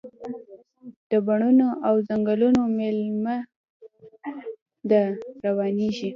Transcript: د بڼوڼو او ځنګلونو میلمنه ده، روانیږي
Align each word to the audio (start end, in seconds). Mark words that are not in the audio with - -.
د 1.09 1.11
بڼوڼو 1.25 1.69
او 1.87 1.93
ځنګلونو 2.07 2.61
میلمنه 2.77 3.35
ده، 4.89 5.03
روانیږي 5.45 6.09